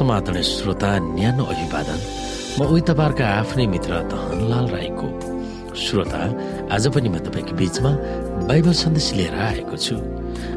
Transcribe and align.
समाधान 0.00 0.40
श्रोता 0.40 0.90
न्यानो 1.12 1.44
अभिवादन। 1.44 2.00
म 2.56 2.64
उही 2.64 2.82
तपाईँहरूका 2.88 3.26
आफ्नै 3.40 3.66
मित्र 3.68 3.92
धनलाल 4.08 4.66
राईको 4.72 5.06
श्रोता। 5.76 6.20
आज 6.72 6.84
पनि 6.88 7.08
म 7.12 7.16
तपाईँको 7.20 7.52
बिचमा 7.60 7.90
बाइबल 8.48 8.72
सन्देश 8.80 9.06
लिएर 9.20 9.34
आएको 9.36 9.76
छु। 9.76 9.96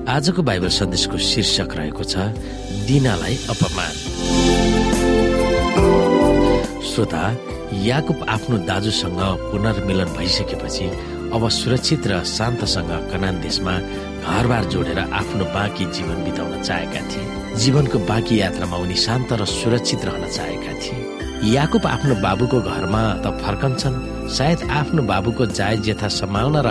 आजको 0.08 0.41
बाइबल 0.48 0.71
सन्देशको 0.80 1.18
शीर्षक 1.20 1.76
रहेको 1.76 2.04
छ 2.08 2.16
दिनालाई 2.88 3.36
अपमान। 3.52 3.94
श्रोता 6.88 7.23
याकुब 7.84 8.20
आफ्नो 8.23 8.57
दाजुसँग 8.63 9.21
पुनर्मिलन 9.52 10.10
भइसकेपछि 10.16 10.85
अब 11.35 11.44
सुरक्षित 11.52 12.07
र 12.07 12.23
शान्तसँग 12.32 12.91
कनान 13.12 13.35
देशमा 13.44 13.76
घरबार 14.23 14.63
जोडेर 14.73 15.00
आफ्नो 15.00 15.45
बाँकी 15.54 15.86
जीवन 15.95 16.23
बिताउन 16.23 16.62
चाहेका 16.62 17.02
थिए। 17.12 17.58
जीवनको 17.63 18.00
बाँकी 18.09 18.40
यात्रामा 18.41 18.77
उनी 18.77 18.96
शान्त 19.05 19.34
र 19.34 19.46
सुरक्षित 19.46 20.05
रहन 20.05 20.23
चाहेका 20.30 20.73
थिए। 20.82 21.52
याकुब 21.54 21.86
आफ्नो 21.86 22.16
बाबुको 22.23 22.59
घरमा 22.62 23.04
त 23.23 23.36
फर्कन्छन् 23.44 23.98
सायद 24.32 24.59
आफ्नो 24.72 25.02
बाबुको 25.04 25.46
जायज 25.59 25.90
यथा 25.90 26.08
सम्हाल्न 26.20 26.55
र 26.66 26.70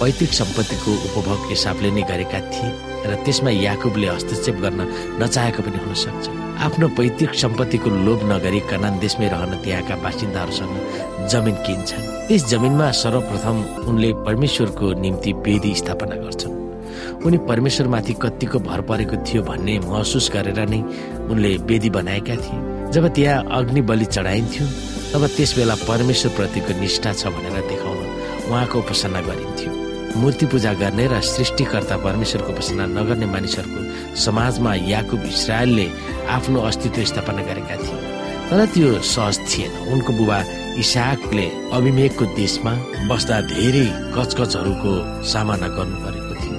पैतृक 0.00 0.32
सम्पत्तिको 0.32 0.90
उपभोग 1.06 1.40
हिसाबले 1.50 1.90
नै 1.90 2.02
गरेका 2.08 2.40
थिए 2.52 2.70
र 3.04 3.14
त्यसमा 3.24 3.50
याकुबले 3.50 4.08
हस्तक्षेप 4.08 4.56
गर्न 4.64 4.80
नचाहेको 5.22 5.60
पनि 5.62 5.78
हुन 5.84 5.94
सक्छ। 5.94 6.24
आफ्नो 6.66 6.86
पैतृक 6.98 7.32
सम्पत्तिको 7.44 7.88
लोभ 8.06 8.20
नगरी 8.32 8.60
कनान 8.70 8.98
देशमै 9.04 9.28
रहन 9.28 9.52
त्यहाँका 9.62 9.94
बासिन्दाहरूसँग 10.04 10.74
जमिन 11.30 11.56
किन्छन्। 11.66 12.06
त्यस 12.28 12.42
जमिनमा 12.50 12.90
सर्वप्रथम 13.02 13.56
उनले 13.90 14.10
परमेश्वरको 14.26 14.86
निम्ति 15.02 15.32
वेदी 15.46 15.74
स्थापना 15.82 16.16
गर्छन्। 16.24 16.57
उनी 17.24 17.38
परमेश्वरमाथि 17.48 18.14
कतिको 18.22 18.58
भर 18.58 18.80
परेको 18.90 19.16
थियो 19.26 19.42
भन्ने 19.42 19.78
महसुस 19.86 20.30
गरेर 20.34 20.60
नै 20.68 20.80
उनले 21.30 21.56
वेदी 21.68 21.90
बनाएका 21.90 22.36
थिए। 22.36 22.60
जब 22.92 23.08
त्यहाँ 23.14 23.44
अग्नि 23.58 23.80
बलि 23.88 24.04
चढाइन्थ्यो 24.06 24.66
तब 25.12 25.26
त्यस 25.36 25.56
बेला 25.56 25.74
परमेश्वर 25.88 26.32
प्रतिको 26.36 26.80
निष्ठा 26.80 27.12
छ 27.12 27.26
भनेर 27.34 27.56
देखाउन 27.68 27.98
उहाँको 28.48 28.78
उपासना 28.78 29.20
गरिन्थ्यो। 29.28 29.72
मूर्ति 30.20 30.46
पूजा 30.46 30.72
गर्ने 30.74 31.06
र 31.06 31.20
सृष्टिकर्ता 31.20 31.96
परमेश्वरको 32.04 32.52
उपासना 32.52 32.86
नगर्ने 32.96 33.26
मानिसहरूको 33.26 34.16
समाजमा 34.16 34.74
याकुब 34.88 35.22
इसरायलले 35.24 35.86
आफ्नो 36.36 36.60
अस्तित्व 36.68 37.04
स्थापना 37.04 37.42
गरेका 37.48 37.76
थिए। 37.76 38.16
तर 38.48 38.64
त्यो 38.72 38.88
सहज 39.04 39.36
थिएन। 39.48 39.72
उनको 39.92 40.12
बुबा 40.12 40.38
इसाकले 40.80 41.46
अभिमेकको 41.76 42.24
देशमा 42.36 42.72
बस्दा 43.08 43.40
धेरै 43.52 43.86
कचकचहरूको 44.16 44.92
सामना 45.28 45.68
गर्नु 45.76 45.96
परेको 46.04 46.34
थियो। 46.40 46.56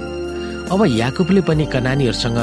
अब 0.70 0.84
याकुबले 0.86 1.40
पनि 1.42 1.64
कनानीहरूसँग 1.66 2.38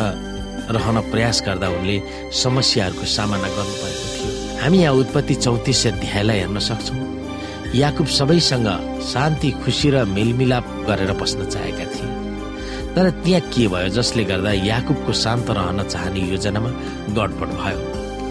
रहन 0.75 0.97
प्रयास 1.11 1.41
गर्दा 1.45 1.67
उनले 1.71 1.95
समस्याहरूको 2.35 3.05
सामना 3.07 3.47
गर्नु 3.55 3.75
परेको 3.81 4.07
थियो। 4.15 4.31
हामी 4.61 4.77
यहाँ 4.77 4.95
उत्पत्ति 5.01 5.35
चौतिस 5.35 5.85
अध्यायलाई 5.87 6.39
हेर्न 6.39 6.59
सक्छौँ। 6.59 6.99
याकुब 7.75 8.07
सबैसँग 8.17 8.67
शान्ति 9.11 9.51
खुसी 9.63 9.89
र 9.89 10.03
मेलमिलाप 10.11 10.65
गरेर 10.87 11.11
बस्न 11.21 11.45
चाहेका 11.47 11.85
थिए। 11.93 12.11
तर 12.95 13.09
त्यहाँ 13.23 13.41
के 13.47 13.67
भयो 13.71 13.89
जसले 13.95 14.23
गर्दा 14.27 14.51
याकुबको 14.51 15.13
शान्त 15.23 15.49
रहन 15.49 15.83
चाहने 15.87 16.21
योजनामा 16.31 16.69
गडबड 17.15 17.49
भयो? 17.63 17.79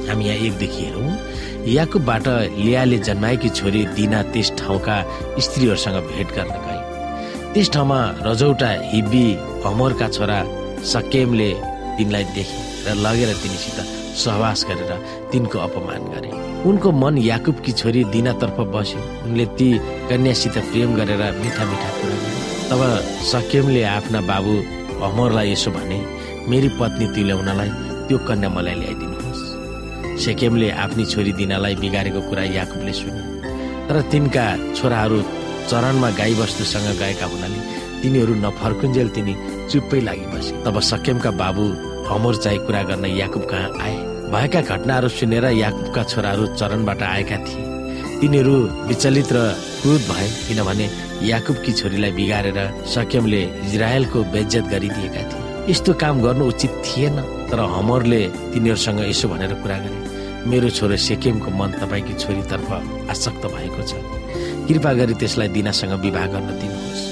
हामी 0.09 0.25
यहाँ 0.29 0.39
एकदेखि 0.47 0.83
हेरौँ। 0.85 1.09
याकुबबाट 1.73 2.27
लियाले 2.61 2.99
जन्माएकी 3.09 3.49
छोरी 3.49 3.85
दिना 3.97 4.23
त्यस 4.33 4.53
ठाउँका 4.61 4.97
स्त्रीहरूसँग 5.41 5.99
भेट 6.13 6.29
गर्न 6.37 6.53
गए 6.65 6.85
त्यस 7.57 7.71
ठाउँमा 7.73 8.01
रजौटा 8.21 8.69
हिब्बी 8.93 9.25
हमोरका 9.65 10.07
छोरा 10.13 10.39
सकेमले 10.85 11.49
तिनलाई 11.97 12.25
देखे 12.37 12.59
र 12.85 12.95
लगेर 13.01 13.31
तिनीसित 13.43 13.79
सहवास 14.23 14.65
गरेर 14.69 14.93
तिनको 15.33 15.59
अपमान 15.59 16.03
गरे। 16.13 16.31
उनको 16.69 16.89
मन 16.93 17.17
याकुबकी 17.19 17.73
छोरी 17.81 18.03
दिनातर्फ 18.13 18.59
बस्यो। 18.75 19.01
उनले 19.25 19.47
ती 19.57 19.69
कन्यासित 20.09 20.57
प्रेम 20.69 20.91
गरेर 21.01 21.23
मिठा 21.41 21.65
मिठा 21.71 21.91
कुरा 21.97 22.17
गरे। 22.23 22.37
तब 22.69 22.83
सकेमले 23.33 23.83
आफ्ना 23.97 24.21
बाबु 24.29 24.55
अमरलाई 25.09 25.53
यसो 25.53 25.71
भने 25.77 25.99
मेरी 26.51 26.69
पत्नी 26.77 27.07
तुल्याउनलाई 27.17 27.71
त्यो 28.07 28.19
कन्या 28.29 28.49
मलाई 28.53 28.77
ल्याइदिनुहोस्। 28.81 30.21
सेकेमले 30.25 30.69
आफ्नी 30.85 31.05
छोरी 31.13 31.33
दिनालाई 31.41 31.75
बिगारेको 31.81 32.21
कुरा 32.29 32.45
याकुबले 32.59 32.93
सुने 33.01 33.23
तर 33.89 33.97
तिनका 34.13 34.47
छोराहरू 34.77 35.19
चरणमा 35.71 36.11
गाईबस्तुसँग 36.19 36.89
गएका 37.01 37.27
हुनाले 37.27 37.61
तिनीहरू 38.03 38.35
नफर्कुन्जेल 38.45 39.09
तिनी 39.17 39.35
चुप्पै 39.71 40.01
लागि 40.09 40.27
बसे। 40.33 40.53
तब 40.65 40.81
सकेमका 40.91 41.31
बाबु 41.43 41.65
हमोर 42.09 42.35
चाहिँ 42.45 42.59
कुरा 42.67 42.83
गर्न 42.89 43.05
याकुब 43.05 43.45
कहाँ 43.51 43.71
आए? 43.83 43.97
भएका 44.33 44.61
घटनाहरू 44.61 45.09
सुनेर 45.09 45.45
याकुबका 45.59 46.03
छोराहरू 46.11 46.47
चरणबाट 46.59 47.03
आएका 47.03 47.37
थिए। 47.47 47.65
तिनीहरू 48.21 48.55
विचलित 48.89 49.33
र 49.33 49.39
क्रुद 49.83 50.03
भए 50.11 50.29
किनभने 50.49 50.87
याकुबकी 51.29 51.73
छोरीलाई 51.73 52.13
बिगारेर 52.19 52.59
सकेमले 52.95 53.43
इजरायलको 53.67 54.19
बेज्जत 54.35 54.65
गरिदिएका 54.73 55.23
थिए। 55.31 55.71
यस्तो 55.71 55.93
काम 56.03 56.23
गर्नु 56.23 56.45
उचित 56.47 56.73
थिएन 56.87 57.17
तर 57.51 57.61
हमरले 57.75 58.23
तिनीहरूसँग 58.55 59.01
यसो 59.11 59.29
भनेर 59.29 59.53
कुरा 59.63 59.79
गरे। 59.85 59.99
मेरो 60.47 60.69
छोरो 60.71 60.97
सेकेमको 61.09 61.51
मन 61.51 61.71
तपाईँकी 61.83 62.15
छोरीतर्फ 62.23 62.71
आसक्त 63.11 63.43
भएको 63.55 63.83
छ। 63.83 63.93
कृपा 64.69 64.93
गरी 64.99 65.15
त्यसलाई 65.21 65.49
दिनासँग 65.57 65.93
विवाह 66.05 66.27
गर्न 66.33 66.49
दिनुहोस्। 66.61 67.03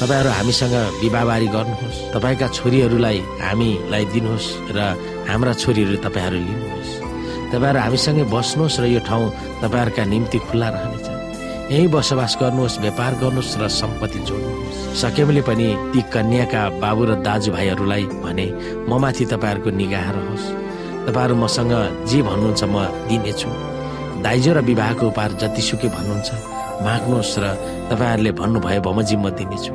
तपाईँहरू 0.00 0.30
हामीसँग 0.30 0.74
विवाहबारी 1.02 1.48
गर्नुहोस्। 1.56 1.98
तपाईँका 2.14 2.46
छोरीहरूलाई 2.56 3.18
हामीलाई 3.42 4.04
दिनुहोस् 4.14 4.48
र 4.76 4.78
हाम्रा 5.28 5.52
छोरीहरू 5.62 5.96
तपाईँहरू 6.06 6.38
लिनुहोस्। 6.48 6.90
तपाईँहरू 7.52 7.78
हामीसँगै 7.80 8.24
बस्नुहोस् 8.30 8.80
र 8.80 8.84
यो 8.94 9.00
ठाउँ 9.08 9.26
तपाईँहरूका 9.62 10.04
निम्ति 10.12 10.38
खुल्ला 10.46 10.68
रहनेछ। 10.74 11.06
यहीँ 11.72 11.88
बसोबास 11.92 12.32
गर्नुहोस् 12.40 12.80
व्यापार 12.80 13.12
गर्नुहोस् 13.22 13.58
र 13.60 13.68
सम्पत्ति 13.68 14.18
जोड्नुहोस्। 14.28 15.02
सकेमले 15.02 15.42
पनि 15.48 15.66
ती 15.92 16.00
कन्याका 16.14 16.62
बाबु 16.80 17.02
र 17.04 17.10
दाजुभाइहरूलाई 17.26 18.04
भने 18.24 18.46
म 18.88 18.90
माथि 19.02 19.24
तपाईँहरूको 19.32 19.70
निगाह 19.76 20.08
रहोस्। 20.16 20.44
तपाईँहरू 21.06 21.34
मसँग 21.36 21.72
जे 22.06 22.18
भन्नुहुन्छ 22.22 22.62
म 22.64 22.76
दिनेछु। 23.08 23.50
दाइजो 24.24 24.52
र 24.54 24.58
विवाहको 24.62 25.04
उपहार 25.08 25.30
जतिसुकै 25.42 25.88
भन्नुहुन्छ। 25.88 26.30
माग्नुहोस् 26.84 27.38
र 27.42 27.44
तपाईँहरूले 27.90 28.32
भन्नुभयो 28.40 28.80
बमोजिम 28.86 29.20
म 29.24 29.28
दिनेछु। 29.38 29.72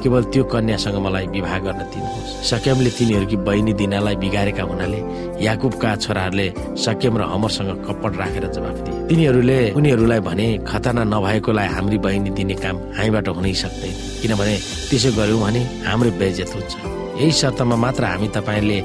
केवल 0.00 0.22
त्यो 0.32 0.44
कन्यासँग 0.48 0.96
मलाई 0.96 1.26
विवाह 1.28 1.58
गर्न 1.60 1.82
दिनुहोस्। 1.92 2.30
सकेमले 2.50 2.90
तिनीहरूकी 2.96 3.36
बहिनी 3.46 3.72
दिनालाई 3.76 4.16
बिगारेका 4.16 4.64
हुनाले 4.64 5.00
याकुबका 5.44 5.90
छोराहरूले 6.00 6.46
सकेम 6.84 7.14
र 7.20 7.22
हमरसँग 7.28 7.70
कपट 7.84 8.12
राखेर 8.16 8.44
जवाफ 8.56 8.76
दिए। 8.80 8.96
तिनीहरूले 9.08 9.58
उनीहरूलाई 9.76 10.20
भने 10.24 10.46
खतना 10.64 11.02
नभएकोलाई 11.04 11.68
हाम्री 11.76 11.98
बहिनी 12.00 12.30
दिने 12.32 12.54
काम 12.64 12.76
हामीबाट 12.96 13.28
हुनै 13.28 13.52
सक्दैन। 13.52 13.94
किनभने 14.24 14.56
त्यसो 14.88 15.10
गर्यौँ 15.20 15.40
भने 15.44 15.62
हाम्रो 15.84 16.10
बेइज्जत 16.16 16.50
हुन्छ। 16.56 16.72
यही 17.20 17.32
शर्तमा 17.40 17.76
मात्र 17.76 18.04
हामी 18.04 18.28
तपाईँले 18.32 18.78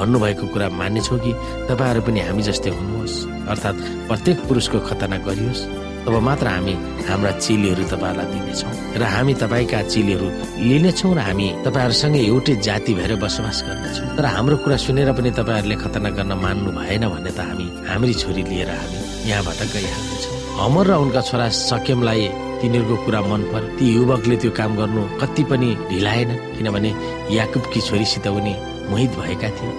भन्नुभएको 0.00 0.46
कुरा 0.56 0.68
मान्नेछौँ 0.80 1.18
कि 1.20 1.32
तपाईँहरू 1.68 2.00
पनि 2.00 2.20
हामी 2.24 2.42
जस्तै 2.48 2.70
हुनुहोस्। 2.72 3.14
अर्थात् 3.52 3.80
प्रत्येक 4.08 4.38
पुरुषको 4.48 4.78
खतना 4.88 5.16
गरियोस्। 5.28 5.91
तब 6.02 6.14
मात्र 6.18 6.46
हामी 6.46 6.74
हाम्रा 7.06 7.30
चिलीहरू 7.38 7.84
तपाईँहरूलाई 7.92 8.26
दिनेछौँ 8.32 8.72
र 8.98 9.02
हामी 9.14 9.34
तपाईँका 9.42 9.80
चिलीहरू 9.92 10.28
लिनेछौँ 10.68 11.14
र 11.14 11.18
हामी 11.28 11.46
तपाईँहरूसँग 11.64 12.16
एउटै 12.16 12.54
जाति 12.66 12.92
भएर 12.98 13.12
बसोबास 13.22 13.58
गर्नेछौँ। 13.66 14.16
तर 14.18 14.24
हाम्रो 14.34 14.56
कुरा 14.66 14.76
सुनेर 14.82 15.10
पनि 15.14 15.30
तपाईँहरूले 15.38 15.76
खतना 15.82 16.10
गर्न 16.18 16.32
मान्नु 16.42 16.70
भएन 16.74 17.04
भने 17.06 17.30
त 17.30 17.40
हामी 17.46 17.66
हाम्री 17.86 18.14
छोरी 18.18 18.42
लिएर 18.50 18.70
हामी 18.70 18.98
यहाँबाट 19.30 19.60
गइहाल्नेछौँ। 19.74 20.34
हमर 20.58 20.86
र 20.86 20.92
उनका 21.02 21.20
छोरा 21.22 21.48
सकेमलाई 21.70 22.22
तिनीहरूको 22.60 22.96
कुरा 23.06 23.20
मन 23.30 23.42
पर्यो 23.52 23.68
ती 23.78 23.84
युवकले 23.94 24.36
त्यो 24.42 24.50
काम 24.58 24.70
गर्नु 24.76 25.02
कति 25.22 25.42
पनि 25.50 25.68
ढिलाएन। 25.90 26.30
किनभने 26.58 26.90
याकुबकी 27.34 27.80
छोरीसित 27.80 28.26
उनी 28.26 28.54
मोहित 28.90 29.10
भएका 29.22 29.48
थिए। 29.56 29.70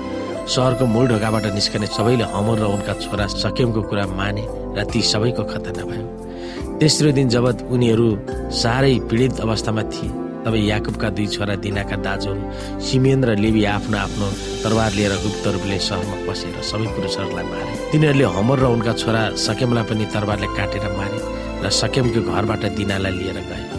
सहरको 0.43 0.85
मूल 0.85 1.07
ढोकाबाट 1.07 1.45
निस्कने 1.55 1.87
सबैले 1.87 2.25
हमर 2.33 2.57
र 2.59 2.65
उनका 2.75 2.93
छोरा 2.99 3.25
सकेमको 3.27 3.81
कुरा 3.89 4.05
माने 4.17 4.43
र 4.77 4.83
ती 4.91 5.01
सबैको 5.01 5.43
खतना 5.51 5.83
भयो 5.87 6.07
तेस्रो 6.79 7.11
दिन 7.17 7.29
जब 7.29 7.45
उनीहरू 7.71 8.07
साह्रै 8.51 8.93
पीडित 9.09 9.39
अवस्थामा 9.39 9.83
थिए 9.93 10.11
तब 10.43 10.55
याकुबका 10.59 11.09
दुई 11.15 11.27
छोरा 11.33 11.55
दिनाका 11.63 11.95
दाजुहरू 12.03 12.41
सिमियन 12.83 13.23
र 13.23 13.35
लेबी 13.39 13.63
आफ्नो 13.71 13.97
आफ्नो 13.97 14.27
तरबार 14.63 14.91
लिएर 14.99 15.13
गुप्त 15.23 15.47
रूपले 15.55 15.77
सहरमा 15.79 16.17
पसेर 16.27 16.55
सबै 16.71 16.87
पुरुषहरूलाई 16.95 17.45
मारे। 17.51 17.71
तिनीहरूले 17.91 18.25
हमर 18.37 18.59
र 18.59 18.65
उनका 18.75 18.93
छोरा 19.01 19.21
सकेमलाई 19.39 19.83
पनि 19.89 20.05
तरबारले 20.11 20.47
काटेर 20.59 20.85
मारे 20.99 21.19
र 21.63 21.69
सकेमको 21.81 22.19
घरबाट 22.27 22.63
दिनालाई 22.75 23.11
लिएर 23.19 23.39
गए। 23.47 23.72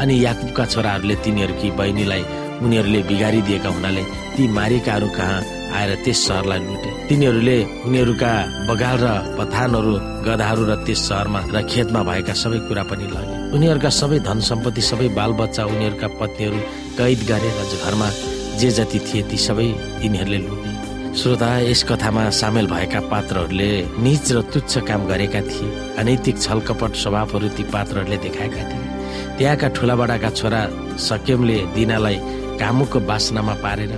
अनि 0.00 0.14
याकुबका 0.24 0.64
छोराहरूले 0.72 1.14
तिनीहरूकी 1.24 1.68
बहिनीलाई 1.78 2.22
उनीहरूले 2.64 3.00
बिगारिदिएका 3.10 3.68
हुनाले 3.68 4.02
ती 4.36 4.42
मारिएकाहरू 4.56 5.08
कहाँ 5.16 5.40
आएर 5.70 5.90
त्यस 6.04 6.18
सहरलाई 6.26 6.60
लुटे। 6.60 6.90
तिनीहरूले 7.08 7.56
उनीहरूका 7.86 8.32
बगाल 8.68 8.96
र 9.02 9.06
पथानहरू 9.38 9.92
गधाहरू 10.26 10.62
र 10.70 10.72
त्यस 10.84 11.00
सहरमा 11.08 11.40
र 11.54 11.56
खेतमा 11.70 12.00
भएका 12.08 12.34
सबै 12.42 12.58
कुरा 12.68 12.82
पनि 12.90 13.06
लगे। 13.14 13.34
उनीहरूका 13.56 13.90
सबै 14.00 14.18
धन 14.28 14.38
सम्पत्ति 14.50 14.82
सबै 14.90 15.08
बालबच्चा 15.18 15.62
उनीहरूका 15.72 16.08
पत्नीहरू 16.20 16.58
कैद 16.98 17.20
गरे 17.30 17.50
र 17.58 17.60
घरमा 17.84 18.08
जे 18.60 18.70
जति 18.76 18.98
थिए 19.06 19.22
ती 19.30 19.38
सबै 19.46 19.68
तिनीहरूले 20.00 20.38
लुटे। 20.44 20.70
श्रोता 21.18 21.50
यस 21.70 21.82
कथामा 21.88 22.22
सामेल 22.40 22.66
भएका 22.66 23.00
पात्रहरूले 23.12 23.70
निज 24.04 24.32
र 24.32 24.42
तुच्छ 24.52 24.72
काम 24.88 25.06
गरेका 25.06 25.40
थिए। 25.50 25.74
अनैतिक 26.00 26.36
छलकपट 26.40 26.92
स्वभावहरू 27.02 27.48
ती 27.56 27.62
पात्रहरूले 27.72 28.18
देखाएका 28.26 28.62
थिए। 28.70 28.89
त्यहाँका 29.40 29.68
ठुलाबडाका 29.72 30.30
छोरा 30.36 30.60
सकेमले 31.00 31.56
दिनालाई 31.72 32.16
कामुकको 32.60 32.98
बासनामा 33.08 33.54
पारेर 33.64 33.92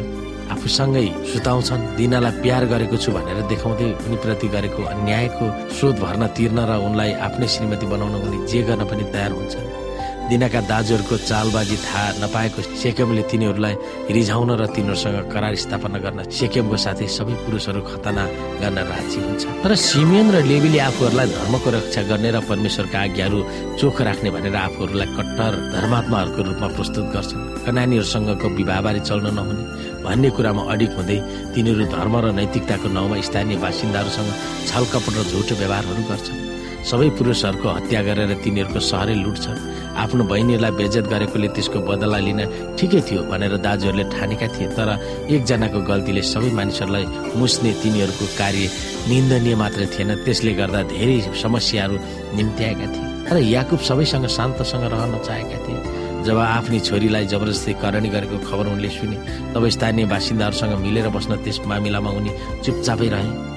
आफूसँगै 0.54 1.06
सुताउँछन्। 1.30 1.82
दिनालाई 1.98 2.38
प्यार 2.42 2.62
गरेको 2.70 2.96
छु 3.02 3.10
भनेर 3.10 3.38
देखाउँदै 3.50 3.88
उनीप्रति 4.06 4.48
गरेको 4.54 4.82
अन्यायको 4.94 5.46
स्रोत 5.74 5.96
भर्न 5.98 6.22
तिर्न 6.38 6.58
र 6.70 6.72
उनलाई 6.86 7.12
आफ्नै 7.26 7.48
श्रीमती 7.54 7.86
बनाउन 7.90 8.14
उनी 8.22 8.38
जे 8.46 8.60
गर्न 8.70 8.82
पनि 8.86 9.04
तयार 9.10 9.32
हुन्छन्। 9.34 9.81
दिनाका 10.30 10.60
दाजुहरूको 10.70 11.16
चालबाजी 11.30 11.76
थाहा 11.86 12.22
नपाएको 12.22 12.60
सेकेमले 12.82 13.22
तिनीहरूलाई 13.30 13.74
रिझाउन 14.16 14.50
र 14.60 14.62
तिनीहरूसँग 14.74 15.18
करार 15.32 15.54
स्थापना 15.64 15.98
गर्न 16.04 16.18
सेकेमको 16.30 16.76
साथै 16.84 17.06
सबै 17.18 17.34
पुरुषहरू 17.44 17.80
खतना 17.90 18.24
गर्न 18.62 18.78
राजी 18.90 19.18
हुन्छ। 19.26 19.42
तर 19.64 19.72
सिमियन 19.88 20.26
र 20.34 20.36
लेबीले 20.50 20.80
आफूहरूलाई 20.88 21.26
धर्मको 21.36 21.68
रक्षा 21.76 22.02
गर्ने 22.10 22.30
र 22.32 22.38
परमेश्वरका 22.48 22.98
आज्ञाहरू 23.06 23.38
चोख 23.80 23.96
राख्ने 24.08 24.30
भनेर 24.30 24.56
आफूहरूलाई 24.56 25.08
कट्टर 25.18 25.52
धर्मात्माहरूको 25.74 26.40
रूपमा 26.48 26.68
प्रस्तुत 26.76 27.06
गर्छन्। 27.14 27.42
नानीहरूसँगको 27.76 28.46
विवाहबारे 28.58 29.00
चल्न 29.08 29.26
नहुने 29.36 29.64
भन्ने 30.04 30.28
कुरामा 30.36 30.62
अडिक 30.72 30.92
हुँदै 30.98 31.18
तिनीहरू 31.54 31.84
धर्म 31.94 32.14
र 32.24 32.26
नैतिकताको 32.38 32.88
नाउँमा 32.96 33.16
स्थानीय 33.28 33.56
बासिन्दाहरूसँग 33.64 34.30
छलकपट 34.70 35.14
र 35.18 35.20
झुटो 35.30 35.54
व्यवहारहरू 35.60 36.02
गर्छन्। 36.10 36.51
सबै 36.90 37.08
पुरुषहरूको 37.18 37.68
हत्या 37.76 38.00
गरेर 38.08 38.30
तिनीहरूको 38.44 38.80
सहरै 38.90 39.14
लुट्छन् 39.24 39.60
आफ्नो 40.02 40.22
बहिनीलाई 40.30 40.72
बेजत 40.80 41.06
गरेकोले 41.12 41.48
त्यसको 41.54 41.78
बदला 41.88 42.18
लिन 42.26 42.40
ठिकै 42.78 43.00
थियो 43.06 43.22
भनेर 43.30 43.54
दाजुहरूले 43.66 44.04
ठानेका 44.14 44.46
थिए। 44.54 44.68
तर 44.76 44.88
एकजनाको 45.34 45.78
गल्तीले 45.90 46.22
सबै 46.32 46.50
मानिसहरूलाई 46.58 47.06
मुस्ने 47.38 47.70
तिनीहरूको 47.82 48.26
कार्य 48.40 48.64
निन्दनीय 49.10 49.54
मात्रै 49.62 49.86
थिएन। 49.94 50.10
त्यसले 50.24 50.52
गर्दा 50.60 50.80
धेरै 50.92 51.18
समस्याहरू 51.42 51.96
निम्त्याएका 52.36 52.86
थिए। 52.94 53.06
तर 53.28 53.36
याकुब 53.56 53.80
सबैसँग 53.88 54.26
शान्तसँग 54.36 54.84
रहन 54.92 55.14
चाहेका 55.26 55.58
थिए। 55.64 55.80
जब 56.26 56.38
आफ्नी 56.38 56.78
छोरीलाई 56.86 57.26
जबरजस्ती 57.32 57.72
करणी 57.82 58.08
गरेको 58.14 58.36
खबर 58.46 58.66
उनले 58.72 58.90
सुने 58.96 59.16
तब 59.54 59.62
स्थानीय 59.74 60.06
बासिन्दाहरूसँग 60.06 60.74
मिलेर 60.82 61.08
बस्न 61.14 61.32
त्यस 61.44 61.58
मामिलामा 61.66 62.10
उनी 62.18 62.30
चुपचापै 62.64 63.08
रहे। 63.14 63.51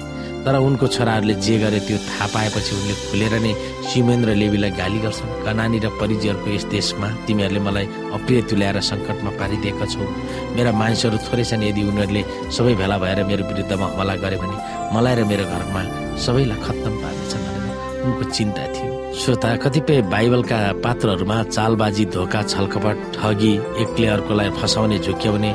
तर 0.46 0.56
उनको 0.62 0.86
छोराहरूले 0.94 1.34
जे 1.42 1.58
गरे 1.58 1.78
त्यो 1.86 1.98
थाहा 2.06 2.26
पाएपछि 2.30 2.72
उनले 2.78 2.94
खुलेर 3.10 3.34
नै 3.42 3.52
सिमेन्द्र 3.90 4.30
लेबीलाई 4.38 4.70
गाली 4.78 4.98
गर्छन्। 5.02 5.30
कनानी 5.42 5.78
र 5.82 5.86
परिजहरूको 5.98 6.48
यस 6.54 6.64
देशमा 6.70 7.08
तिमीहरूले 7.26 7.60
मलाई 7.66 7.86
अप्रिय 8.16 8.40
तुल्याएर 8.46 8.78
सङ्कटमा 8.90 9.30
पारिदिएका 9.40 9.86
छौ। 9.90 10.06
मेरा 10.54 10.70
मानिसहरू 10.80 11.18
थोरै 11.26 11.44
छन् 11.50 11.66
यदि 11.66 11.82
उनीहरूले 11.90 12.22
सबै 12.54 12.74
भेला 12.78 12.96
भएर 13.02 13.18
मेरो 13.26 13.42
विरुद्धमा 13.50 13.86
हमला 13.90 14.14
गरे 14.22 14.36
भने 14.42 14.56
मलाई 14.94 15.14
र 15.18 15.20
मेरो 15.26 15.44
घरमा 15.50 15.82
सबैलाई 16.24 16.58
खत्तम 16.62 16.94
पार्नेछन् 17.02 17.44
भनेर 17.46 18.06
उनको 18.06 18.24
चिन्ता 18.30 18.64
थियो। 18.74 18.90
श्रोता 19.18 19.50
कतिपय 19.64 19.98
बाइबलका 20.14 20.58
पात्रहरूमा 20.84 21.36
चालबाजी 21.56 22.04
धोका 22.14 22.40
छलकपट 22.52 22.96
ठगी 23.16 23.52
एकले 23.82 24.06
अर्कोलाई 24.14 24.50
फसाउने 24.60 24.98
झुक्याउने 25.02 25.50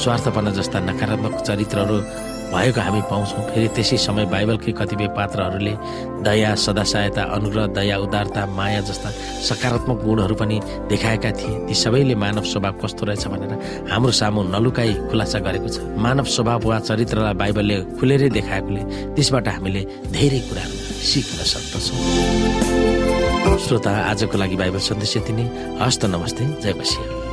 स्वार्थपना 0.00 0.50
जस्ता 0.58 0.78
नकारात्मक 0.86 1.34
चरित्रहरू 1.48 1.98
भएको 2.46 2.80
हामी 2.80 3.00
पाउँछौँ। 3.10 3.42
फेरि 3.50 3.68
त्यसै 3.74 3.96
समय 3.98 4.24
बाइबलकै 4.32 4.72
कतिपय 4.72 5.08
पात्रहरूले 5.18 5.74
दया 6.22 6.54
सदासहायता 6.54 7.22
अनुग्रह 7.36 7.66
दया 7.74 7.96
उदारता 7.98 8.46
माया 8.54 8.80
जस्ता 8.86 9.10
सकारात्मक 9.48 9.98
गुणहरू 10.04 10.34
पनि 10.34 10.56
देखाएका 10.88 11.30
थिए। 11.38 11.66
ती 11.66 11.74
सबैले 11.74 12.14
मानव 12.14 12.44
स्वभाव 12.46 12.74
कस्तो 12.82 13.02
रहेछ 13.06 13.26
भनेर 13.26 13.52
हाम्रो 13.90 14.12
सामु 14.20 14.40
नलुकाई 14.54 14.92
खुलासा 15.10 15.38
गरेको 15.42 15.68
छ। 15.68 15.76
मानव 15.98 16.24
स्वभाव 16.24 16.60
वा 16.62 16.78
चरित्रलाई 16.86 17.34
बाइबलले 17.34 17.76
खुलेरै 17.98 18.28
देखाएकोले 18.38 18.82
त्यसबाट 19.14 19.48
हामीले 19.48 19.82
धेरै 20.14 20.40
कुराहरू 20.48 20.76
सिक्न 21.10 21.38
सक्दछौँ। 21.52 21.98
श्रोता 23.56 23.90
आजको 24.10 24.36
लागि 24.38 24.56
बाइबल 24.56 24.80
सन्देश 24.86 25.16
यति 25.16 25.32
नै। 25.32 25.44
हस्त 25.82 26.04
नमस्ते 26.14 26.44
जय 26.62 26.72
बसिया 26.78 27.25